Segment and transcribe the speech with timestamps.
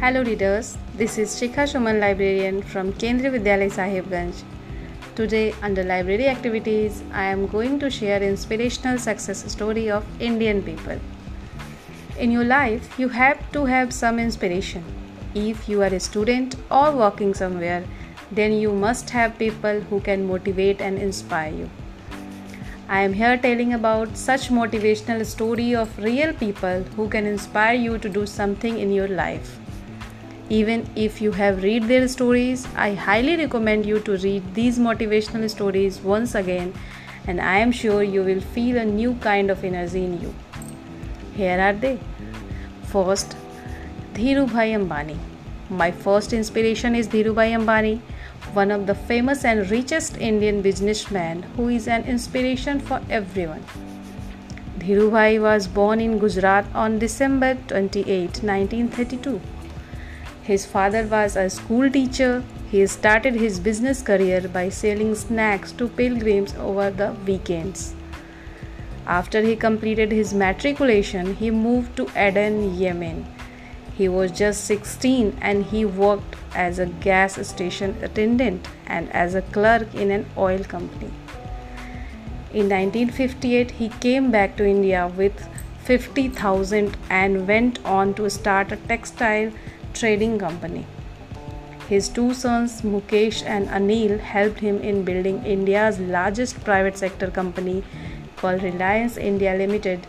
[0.00, 4.38] Hello readers, this is Shikha Shuman librarian from Kendriya Vidyalaya Sahibganj.
[5.14, 10.98] Today under library activities, I am going to share inspirational success story of Indian people.
[12.18, 14.82] In your life, you have to have some inspiration.
[15.34, 17.84] If you are a student or working somewhere,
[18.32, 21.70] then you must have people who can motivate and inspire you.
[22.88, 27.98] I am here telling about such motivational story of real people who can inspire you
[27.98, 29.58] to do something in your life.
[30.50, 35.48] Even if you have read their stories, I highly recommend you to read these motivational
[35.48, 36.74] stories once again
[37.26, 40.34] and I am sure you will feel a new kind of energy in you.
[41.36, 41.98] Here are they.
[42.92, 43.36] First,
[44.14, 45.16] Dhirubhai Ambani.
[45.68, 48.00] My first inspiration is Dhirubhai Ambani
[48.54, 53.64] one of the famous and richest Indian businessmen who is an inspiration for everyone.
[54.78, 59.40] Dhirubhai was born in Gujarat on December 28, 1932.
[60.42, 62.42] His father was a school teacher.
[62.70, 67.94] He started his business career by selling snacks to pilgrims over the weekends.
[69.06, 73.26] After he completed his matriculation, he moved to Aden, Yemen
[74.00, 79.42] he was just 16 and he worked as a gas station attendant and as a
[79.56, 81.10] clerk in an oil company.
[82.52, 85.46] In 1958, he came back to India with
[85.84, 89.52] 50,000 and went on to start a textile
[89.94, 90.86] trading company.
[91.88, 97.82] His two sons, Mukesh and Anil, helped him in building India's largest private sector company
[98.36, 100.06] called Reliance India Limited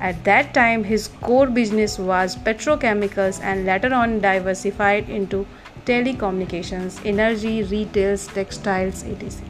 [0.00, 5.44] at that time, his core business was petrochemicals and later on diversified into
[5.86, 9.44] telecommunications, energy, retails, textiles, etc.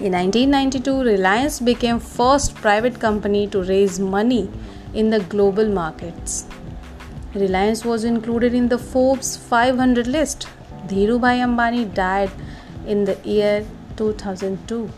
[0.00, 4.50] In 1992, Reliance became first private company to raise money
[4.92, 6.46] in the global markets.
[7.34, 10.48] Reliance was included in the Forbes 500 list.
[10.88, 12.30] Dhirubhai Ambani died
[12.88, 13.64] in the year
[13.96, 14.90] 2002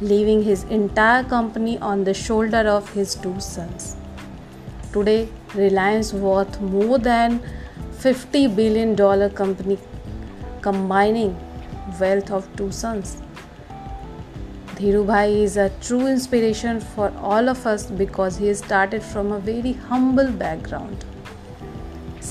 [0.00, 3.96] leaving his entire company on the shoulder of his two sons.
[4.92, 7.40] Today, Reliance worth more than
[7.98, 9.76] 50 billion dollar company
[10.60, 11.36] combining
[12.00, 13.16] wealth of two sons.
[14.76, 19.72] Dhirubhai is a true inspiration for all of us because he started from a very
[19.72, 21.04] humble background.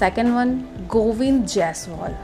[0.02, 2.16] Second one, Govind Jaiswal.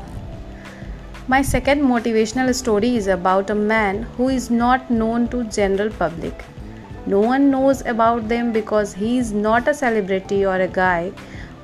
[1.28, 6.44] My second motivational story is about a man who is not known to general public.
[7.06, 11.12] No one knows about them because he is not a celebrity or a guy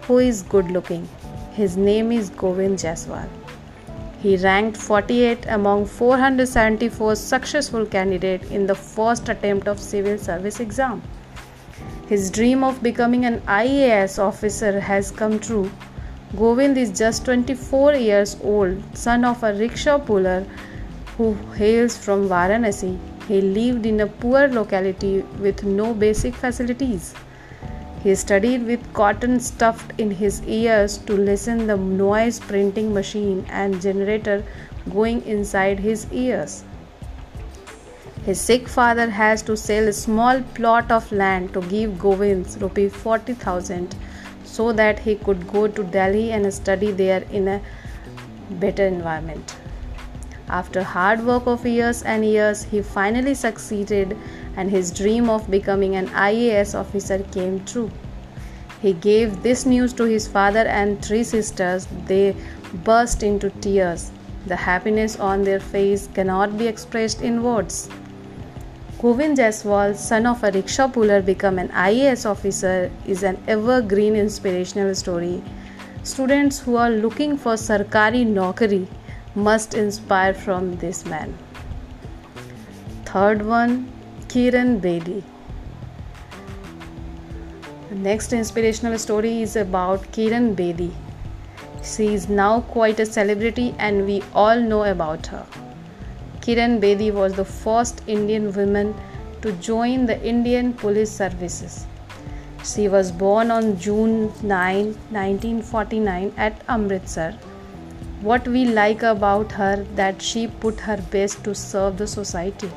[0.03, 1.07] who is good looking.
[1.53, 3.28] His name is Govind Jaiswal.
[4.22, 11.01] He ranked 48 among 474 successful candidates in the first attempt of civil service exam.
[12.07, 15.72] His dream of becoming an IAS officer has come true
[16.35, 20.47] Govind is just 24 years old, son of a rickshaw puller
[21.16, 22.97] who hails from Varanasi.
[23.27, 27.13] He lived in a poor locality with no basic facilities.
[28.01, 33.79] He studied with cotton stuffed in his ears to listen the noise printing machine and
[33.79, 34.44] generator
[34.91, 36.63] going inside his ears.
[38.25, 42.89] His sick father has to sell a small plot of land to give Govind rupee
[42.89, 43.95] 40,000
[44.53, 47.62] so that he could go to Delhi and study there in a
[48.64, 49.56] better environment.
[50.47, 54.16] After hard work of years and years, he finally succeeded
[54.56, 57.90] and his dream of becoming an IAS officer came true.
[58.81, 61.88] He gave this news to his father and three sisters.
[62.06, 62.36] They
[62.84, 64.12] burst into tears.
[64.46, 67.90] The happiness on their face cannot be expressed in words.
[69.03, 74.96] Govind Jaiswal, son of a rickshaw puller, become an IAS officer is an evergreen inspirational
[74.96, 75.44] story.
[76.03, 78.88] Students who are looking for Sarkari Naukri
[79.36, 81.38] must inspire from this man.
[83.03, 83.92] Third one,
[84.30, 85.22] Kiran Bedi.
[87.92, 90.92] Next inspirational story is about Kiran Bedi.
[91.83, 95.45] She is now quite a celebrity and we all know about her.
[96.44, 98.94] Kiran Bedi was the first Indian woman
[99.42, 101.86] to join the Indian Police Services.
[102.66, 107.31] She was born on June 9, 1949 at Amritsar.
[108.19, 112.69] What we like about her that she put her best to serve the society.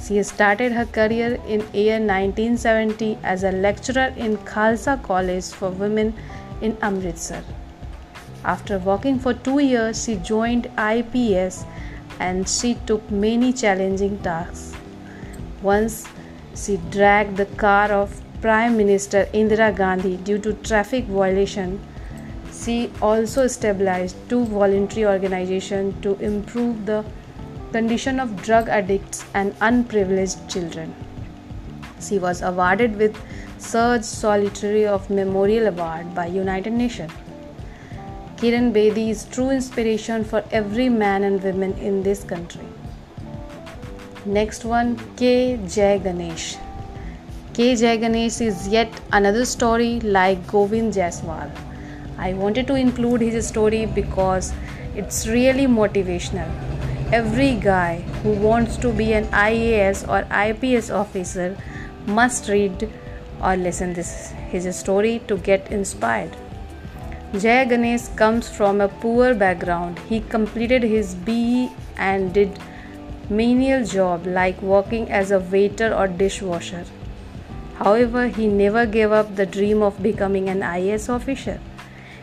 [0.00, 6.14] She started her career in year 1970 as a lecturer in Khalsa College for Women
[6.60, 7.42] in Amritsar.
[8.44, 11.64] After working for 2 years, she joined IPS
[12.18, 14.72] and she took many challenging tasks.
[15.62, 16.06] Once,
[16.54, 21.80] she dragged the car of Prime Minister Indira Gandhi due to traffic violation.
[22.52, 27.04] She also established two voluntary organizations to improve the
[27.72, 30.94] condition of drug addicts and unprivileged children.
[32.00, 33.16] She was awarded with
[33.58, 37.12] Serge Sotiroff Memorial Award by United Nations.
[38.40, 42.68] Kiran Bedi is true inspiration for every man and woman in this country.
[44.24, 45.58] Next one K.
[45.66, 46.56] Jay Ganesh.
[47.52, 47.74] K.
[47.74, 51.50] Jay Ganesh is yet another story like Govind Jaiswal.
[52.16, 54.52] I wanted to include his story because
[54.94, 56.48] it's really motivational.
[57.12, 61.56] Every guy who wants to be an IAS or IPS officer
[62.06, 62.88] must read
[63.42, 66.44] or listen this his story to get inspired.
[67.36, 69.98] Jay Ganesh comes from a poor background.
[70.08, 72.58] He completed his BE and did
[73.28, 76.86] menial job like working as a waiter or dishwasher.
[77.74, 81.60] However, he never gave up the dream of becoming an IAS officer.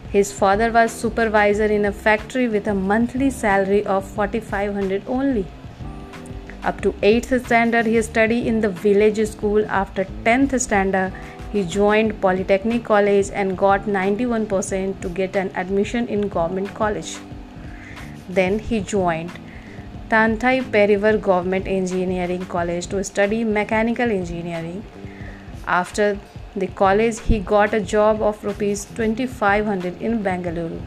[0.09, 5.45] His father was supervisor in a factory with a monthly salary of 4500 only.
[6.63, 9.63] Up to 8th standard he studied in the village school.
[9.67, 11.13] After 10th standard
[11.55, 17.17] he joined Polytechnic College and got 91% to get an admission in government college.
[18.27, 19.31] Then he joined
[20.09, 24.83] Thanthai Periyar Government Engineering College to study mechanical engineering.
[25.65, 26.19] After
[26.57, 30.81] the college, he got a job of rupees 2500 in Bangalore.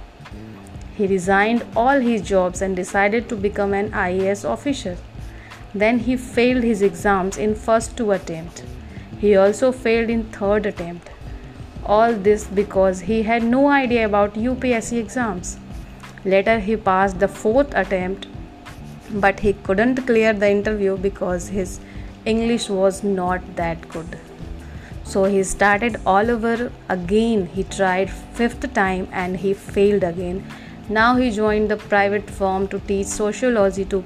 [0.99, 4.99] He resigned all his jobs and decided to become an IAS officer.
[5.75, 8.62] Then he failed his exams in first two attempts.
[9.20, 11.11] He also failed in third attempt.
[11.85, 15.59] All this because he had no idea about UPSC exams.
[16.25, 18.26] Later he passed the fourth attempt
[19.11, 21.81] but he couldn't clear the interview because his
[22.25, 24.19] English was not that good.
[25.05, 27.47] So he started all over again.
[27.47, 30.44] He tried fifth time and he failed again.
[30.88, 34.05] Now he joined the private firm to teach sociology to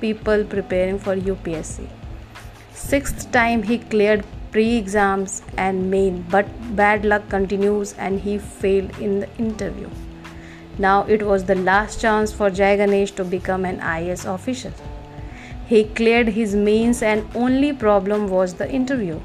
[0.00, 1.88] people preparing for UPSC.
[2.72, 4.24] Sixth time he cleared
[4.58, 9.88] pre-exams and main but bad luck continues and he failed in the interview.
[10.78, 14.72] Now it was the last chance for Jay to become an IS officer.
[15.68, 19.20] He cleared his mains and only problem was the interview.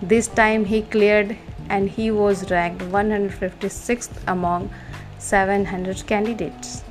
[0.00, 1.36] This time he cleared
[1.68, 4.70] and he was ranked 156th among
[5.18, 6.84] 700 candidates.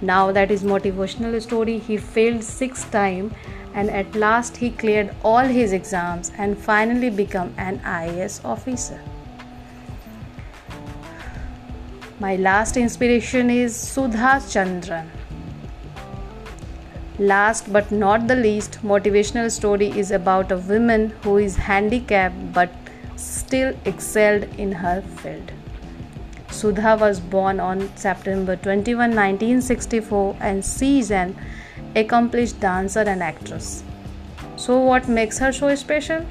[0.00, 1.78] Now that is motivational story.
[1.78, 3.34] He failed six time
[3.74, 9.00] and at last he cleared all his exams and finally become an IAS officer.
[12.20, 15.08] My last inspiration is Sudha Chandran.
[17.18, 22.70] Last but not the least, motivational story is about a woman who is handicapped but
[23.16, 25.52] still excelled in her field.
[26.50, 31.36] Sudha was born on September 21, 1964, and she is an
[31.94, 33.82] accomplished dancer and actress.
[34.56, 36.26] So, what makes her so special?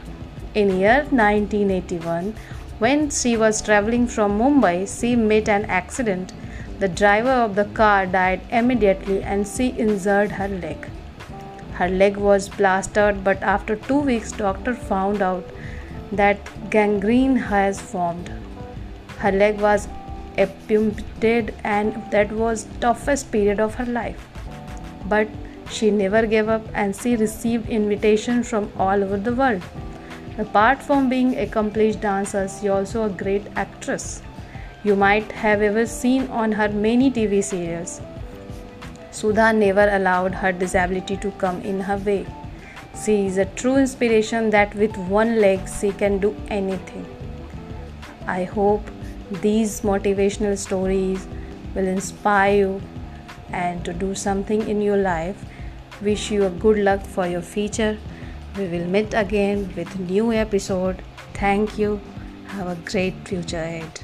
[0.53, 2.33] In year 1981,
[2.79, 6.33] when she was traveling from Mumbai, she met an accident.
[6.79, 10.87] The driver of the car died immediately and she injured her leg.
[11.73, 15.45] Her leg was plastered, but after two weeks, doctor found out
[16.11, 16.37] that
[16.69, 18.31] gangrene has formed.
[19.17, 19.87] Her leg was
[20.37, 24.27] amputated, and that was toughest period of her life.
[25.05, 25.27] But
[25.71, 29.61] she never gave up, and she received invitations from all over the world.
[30.37, 34.21] Apart from being accomplished dancer, she also a great actress.
[34.83, 38.01] You might have ever seen on her many TV serials.
[39.11, 42.25] Sudha never allowed her disability to come in her way.
[43.03, 47.05] She is a true inspiration that with one leg she can do anything.
[48.27, 48.89] I hope
[49.41, 51.27] these motivational stories
[51.75, 52.81] will inspire you
[53.51, 55.45] and to do something in your life.
[56.01, 57.97] Wish you a good luck for your future
[58.57, 61.01] we will meet again with new episode.
[61.33, 62.01] Thank you.
[62.47, 64.01] Have a great future ahead.